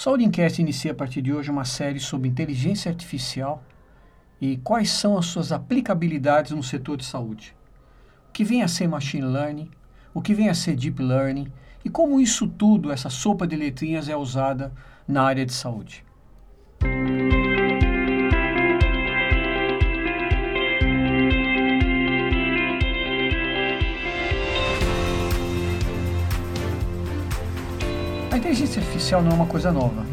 [0.00, 3.64] Saúde Enquete inicia a partir de hoje uma série sobre inteligência artificial
[4.40, 7.52] e quais são as suas aplicabilidades no setor de saúde.
[8.28, 9.68] O que vem a ser machine learning,
[10.14, 11.50] o que vem a ser deep learning
[11.84, 14.72] e como isso tudo, essa sopa de letrinhas, é usada
[15.08, 16.04] na área de saúde.
[28.38, 30.06] A inteligência artificial não é uma coisa nova.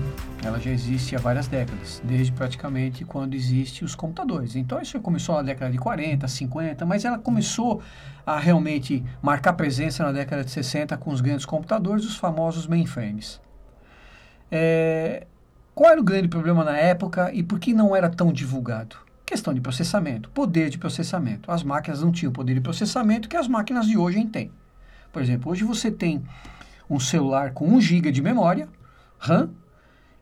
[0.44, 4.55] Ela já existe há várias décadas, desde praticamente quando existem os computadores.
[4.55, 7.84] Então isso começou na década de 40, 50, mas ela começou
[8.26, 13.40] a realmente marcar presença na década de 60 com os grandes computadores, os famosos mainframes.
[14.52, 15.28] É,
[15.76, 18.95] qual era o grande problema na época e por que não era tão divulgado?
[19.23, 21.52] Questão de processamento, poder de processamento.
[21.52, 24.52] As máquinas não tinham poder de processamento que as máquinas de hoje têm.
[25.14, 26.26] Por exemplo, hoje você tem
[26.89, 28.67] um celular com 1 GB de memória
[29.17, 29.49] RAM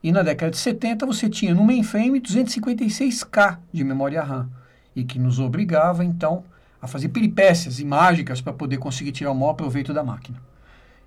[0.04, 4.50] e na década de 70 você tinha no mainframe 256K de memória RAM
[4.96, 6.44] e que nos obrigava então
[6.82, 10.38] a fazer peripécias e mágicas para poder conseguir tirar o maior proveito da máquina.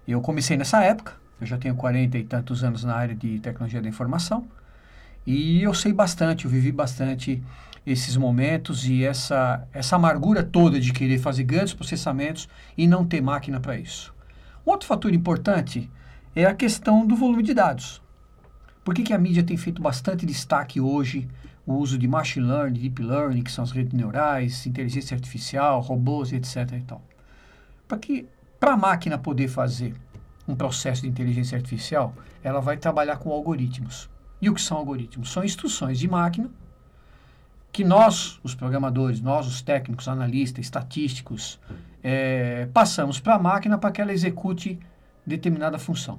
[0.09, 3.83] Eu comecei nessa época, eu já tenho 40 e tantos anos na área de tecnologia
[3.83, 4.47] da informação
[5.27, 7.43] e eu sei bastante, eu vivi bastante
[7.87, 13.21] esses momentos e essa, essa amargura toda de querer fazer grandes processamentos e não ter
[13.21, 14.16] máquina para isso.
[14.67, 15.89] Outro fator importante
[16.35, 18.03] é a questão do volume de dados.
[18.85, 21.29] Por que, que a mídia tem feito bastante destaque hoje
[21.65, 26.33] o uso de machine learning, deep learning, que são as redes neurais, inteligência artificial, robôs,
[26.33, 26.73] etc.
[26.73, 27.01] E tal?
[27.87, 28.27] Para que
[28.59, 29.95] para a máquina poder fazer
[30.49, 34.11] um processo de inteligência artificial, ela vai trabalhar com algoritmos.
[34.43, 35.31] E o que são algoritmos?
[35.31, 36.51] São instruções de máquina
[37.77, 41.61] que nós, os programadores, nós, os técnicos, analistas, estatísticos,
[42.03, 44.79] é, passamos para a máquina para que ela execute
[45.27, 46.19] determinada função.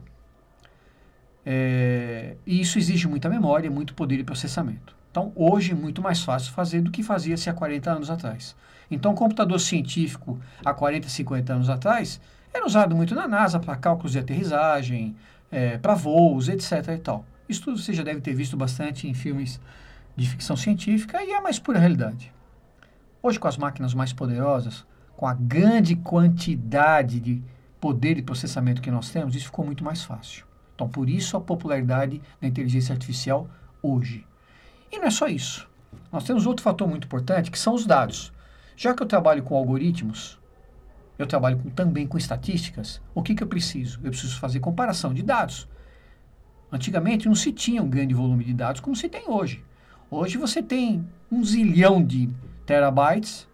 [1.43, 4.95] É, e isso exige muita memória, muito poder de processamento.
[5.09, 8.55] Então, hoje é muito mais fácil fazer do que fazia-se há 40 anos atrás.
[8.91, 12.21] Então, o computador científico, há 40, 50 anos atrás,
[12.53, 15.15] era usado muito na NASA para cálculos de aterrissagem,
[15.51, 16.87] é, para voos, etc.
[16.89, 17.25] E tal.
[17.49, 19.59] Isso tudo você já deve ter visto bastante em filmes
[20.17, 22.33] de ficção científica e é a mais pura realidade.
[23.21, 24.85] Hoje, com as máquinas mais poderosas,
[25.15, 27.43] com a grande quantidade de
[27.79, 30.45] poder de processamento que nós temos, isso ficou muito mais fácil.
[30.73, 33.47] Então, por isso a popularidade da inteligência artificial
[33.81, 34.25] hoje.
[34.91, 35.69] E não é só isso.
[36.11, 38.33] Nós temos outro fator muito importante, que são os dados.
[38.75, 40.39] Já que eu trabalho com algoritmos,
[41.17, 43.99] eu trabalho com, também com estatísticas, o que, que eu preciso?
[44.03, 45.67] Eu preciso fazer comparação de dados.
[46.71, 49.63] Antigamente não se tinha um grande volume de dados como se tem hoje.
[50.09, 52.29] Hoje você tem um zilhão de
[52.65, 53.47] terabytes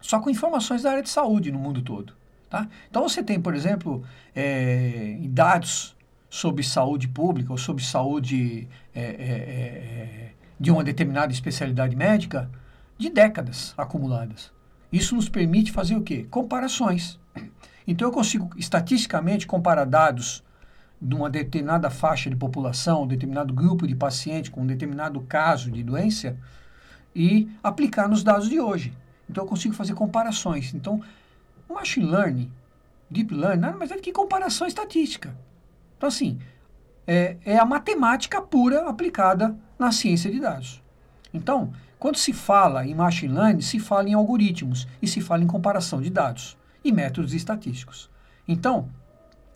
[0.00, 2.14] só com informações da área de saúde no mundo todo.
[2.48, 2.66] Tá?
[2.88, 4.02] Então você tem, por exemplo,
[4.34, 5.94] é, dados
[6.28, 12.50] sobre saúde pública ou sobre saúde é, é, de uma determinada especialidade médica
[12.96, 14.52] de décadas acumuladas.
[14.92, 16.26] Isso nos permite fazer o quê?
[16.30, 17.20] Comparações.
[17.86, 20.42] Então eu consigo estatisticamente comparar dados
[21.00, 25.70] de uma determinada faixa de população, um determinado grupo de pacientes com um determinado caso
[25.70, 26.36] de doença
[27.14, 28.92] e aplicar nos dados de hoje.
[29.28, 30.74] Então eu consigo fazer comparações.
[30.74, 31.00] Então,
[31.68, 32.50] machine learning,
[33.10, 35.34] deep learning, nada mais é do que comparação estatística.
[35.96, 36.38] Então, assim,
[37.06, 40.82] é, é a matemática pura aplicada na ciência de dados.
[41.32, 45.46] Então, quando se fala em machine learning, se fala em algoritmos e se fala em
[45.46, 48.10] comparação de dados e métodos estatísticos.
[48.46, 48.88] Então,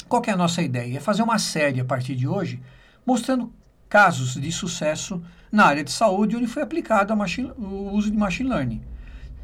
[0.08, 0.98] qual é a nossa ideia?
[0.98, 2.60] É fazer uma série a partir de hoje
[3.06, 3.52] mostrando
[3.88, 8.48] casos de sucesso na área de saúde onde foi aplicado machine, o uso de machine
[8.48, 8.82] learning.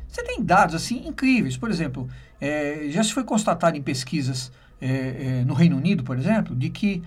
[0.09, 1.57] Você tem dados assim incríveis.
[1.57, 2.09] Por exemplo,
[2.41, 4.51] é, já se foi constatado em pesquisas
[4.81, 7.03] é, é, no Reino Unido, por exemplo, de que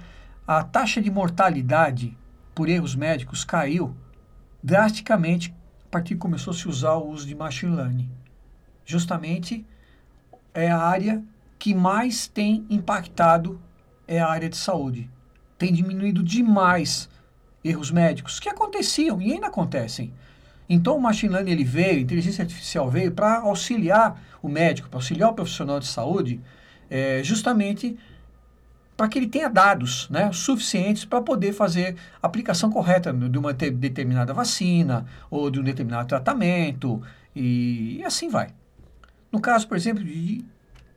[0.47, 2.17] a taxa de mortalidade
[2.55, 3.95] por erros médicos caiu
[4.63, 5.53] drasticamente
[5.85, 8.09] a partir que começou a se usar o uso de machine learning.
[8.85, 9.65] Justamente
[10.53, 11.21] é a área
[11.63, 13.57] que mais tem impactado
[14.05, 15.09] é a área de saúde.
[15.57, 17.07] Tem diminuído demais
[17.63, 20.11] erros médicos que aconteciam e ainda acontecem.
[20.67, 24.97] Então o machine learning ele veio, a inteligência artificial veio para auxiliar o médico, para
[24.97, 26.41] auxiliar o profissional de saúde,
[26.89, 27.97] é, justamente
[28.97, 33.53] para que ele tenha dados né, suficientes para poder fazer a aplicação correta de uma
[33.53, 37.01] determinada vacina ou de um determinado tratamento
[37.33, 38.49] e, e assim vai.
[39.31, 40.43] No caso, por exemplo, de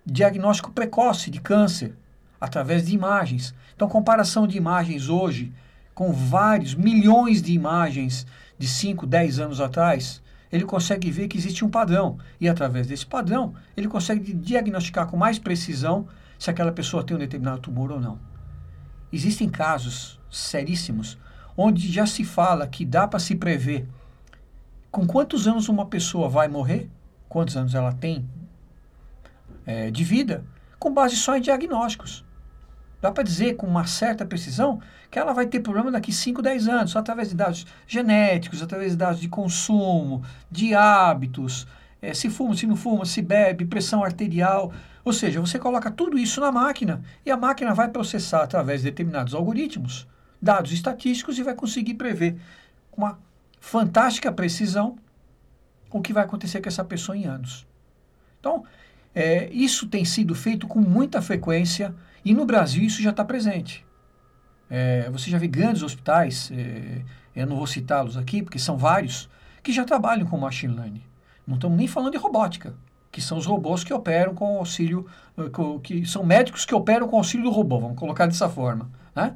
[0.06, 1.94] diagnóstico precoce de câncer
[2.40, 3.54] através de imagens.
[3.74, 5.52] Então, comparação de imagens hoje
[5.94, 8.26] com vários milhões de imagens
[8.58, 10.22] de 5, 10 anos atrás,
[10.52, 12.18] ele consegue ver que existe um padrão.
[12.40, 16.06] E através desse padrão, ele consegue diagnosticar com mais precisão
[16.38, 18.18] se aquela pessoa tem um determinado tumor ou não.
[19.12, 21.16] existem casos seríssimos
[21.56, 23.86] onde já se fala que dá para se prever
[24.90, 26.88] com quantos anos uma pessoa vai morrer,
[27.28, 28.28] quantos anos ela tem
[29.66, 30.44] é, de vida,
[30.78, 32.24] com base só em diagnósticos.
[33.00, 34.80] Dá para dizer com uma certa precisão
[35.10, 38.92] que ela vai ter problema daqui 5, 10 anos, só através de dados genéticos, através
[38.92, 41.66] de dados de consumo, de hábitos,
[42.00, 44.72] é, se fuma, se não fuma, se bebe, pressão arterial.
[45.04, 48.90] Ou seja, você coloca tudo isso na máquina e a máquina vai processar através de
[48.90, 50.06] determinados algoritmos
[50.40, 52.36] dados estatísticos e vai conseguir prever
[52.90, 53.18] com uma
[53.60, 54.96] fantástica precisão
[55.90, 57.66] o que vai acontecer com essa pessoa em anos.
[58.38, 58.64] Então,
[59.18, 63.82] é, isso tem sido feito com muita frequência e no Brasil isso já está presente.
[64.68, 67.00] É, você já vê grandes hospitais, é,
[67.34, 69.26] eu não vou citá-los aqui porque são vários,
[69.62, 71.02] que já trabalham com machine learning.
[71.46, 72.74] Não estamos nem falando de robótica,
[73.10, 75.06] que são os robôs que operam com auxílio,
[75.82, 78.90] que são médicos que operam com auxílio do robô, vamos colocar dessa forma.
[79.14, 79.34] Né?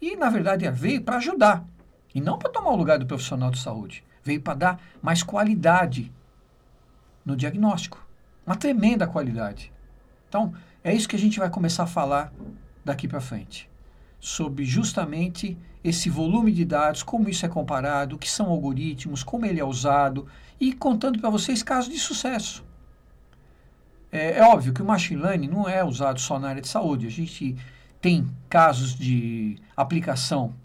[0.00, 1.64] E, na verdade, veio para ajudar.
[2.14, 4.04] E não para tomar o lugar do profissional de saúde.
[4.22, 6.12] Veio para dar mais qualidade
[7.24, 8.09] no diagnóstico.
[8.50, 9.72] Uma tremenda qualidade.
[10.28, 10.52] Então,
[10.82, 12.32] é isso que a gente vai começar a falar
[12.84, 13.70] daqui para frente.
[14.18, 19.46] Sobre justamente esse volume de dados, como isso é comparado, o que são algoritmos, como
[19.46, 20.26] ele é usado
[20.58, 22.64] e contando para vocês casos de sucesso.
[24.10, 27.06] É, é, óbvio que o machine learning não é usado só na área de saúde.
[27.06, 27.54] A gente
[28.00, 30.56] tem casos de aplicação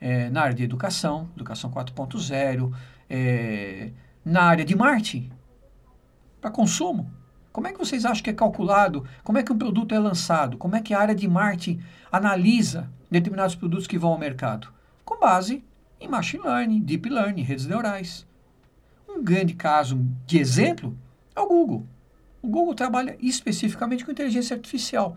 [0.00, 2.72] é, na área de educação, educação 4.0,
[3.10, 3.90] é,
[4.24, 5.30] na área de marketing,
[6.40, 7.10] para consumo.
[7.52, 9.04] Como é que vocês acham que é calculado?
[9.24, 10.56] Como é que um produto é lançado?
[10.56, 14.68] Como é que a área de marketing analisa determinados produtos que vão ao mercado?
[15.04, 15.64] Com base
[16.00, 18.26] em machine learning, deep learning, redes neurais.
[19.08, 20.96] Um grande caso de exemplo
[21.34, 21.86] é o Google.
[22.40, 25.16] O Google trabalha especificamente com inteligência artificial.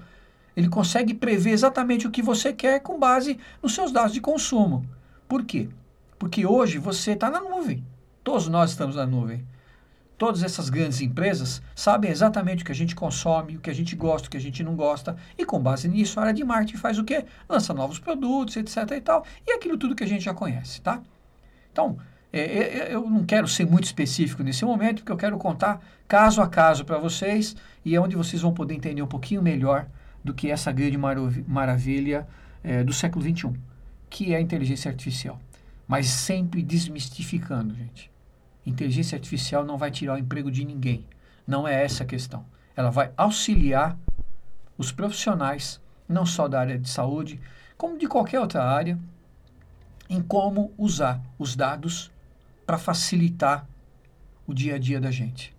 [0.56, 4.86] Ele consegue prever exatamente o que você quer com base nos seus dados de consumo.
[5.28, 5.70] Por quê?
[6.20, 7.84] Porque hoje você está na nuvem.
[8.24, 9.46] Todos nós estamos na nuvem.
[10.18, 13.96] Todas essas grandes empresas sabem exatamente o que a gente consome, o que a gente
[13.96, 16.78] gosta, o que a gente não gosta, e com base nisso, a área de marketing
[16.78, 17.26] faz o quê?
[17.50, 18.78] Lança novos produtos, etc.
[18.92, 21.02] e tal, e aquilo tudo que a gente já conhece, tá?
[21.72, 21.98] Então,
[22.32, 25.82] é, é, é eu não quero ser muito específico nesse momento, porque eu quero contar
[26.08, 29.88] caso a caso para vocês, e é onde vocês vão poder entender um pouquinho melhor
[30.24, 30.98] do que essa grande
[31.48, 32.28] maravilha
[32.64, 33.52] é, do século XXI,
[34.10, 35.40] que é a inteligência artificial.
[35.88, 38.13] Mas sempre desmistificando, gente.
[38.66, 41.06] Inteligência artificial não vai tirar o emprego de ninguém.
[41.46, 42.46] Não é essa a questão.
[42.76, 43.98] Ela vai auxiliar
[44.78, 47.40] os profissionais, não só da área de saúde,
[47.78, 48.98] como de qualquer outra área,
[50.10, 52.12] em como usar os dados
[52.66, 53.68] para facilitar
[54.48, 55.54] o dia a dia da gente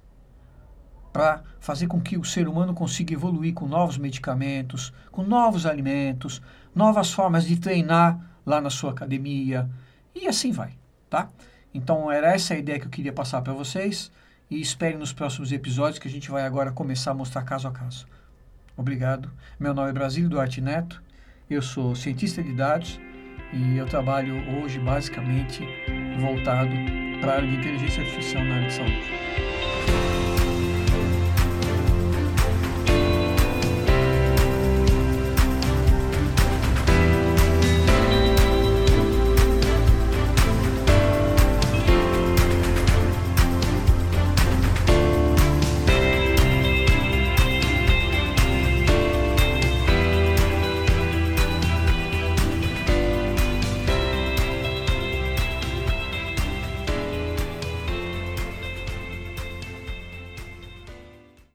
[1.15, 6.43] para fazer com que o ser humano consiga evoluir com novos medicamentos, com novos alimentos,
[6.75, 9.71] novas formas de treinar lá na sua academia
[10.12, 10.73] e assim vai,
[11.09, 11.31] tá?
[11.75, 14.11] Então era essa a ideia que eu queria passar para vocês
[14.49, 17.73] e espere nos próximos episódios que a gente vai agora começar a mostrar caso a
[17.73, 18.06] caso.
[18.76, 19.31] Obrigado.
[19.59, 21.03] Meu nome é Brasílio Duarte Neto,
[21.50, 23.00] eu sou cientista de dados
[23.53, 25.67] e eu trabalho hoje basicamente
[26.21, 26.71] voltado
[27.21, 30.33] para a área de inteligência artificial na área de saúde.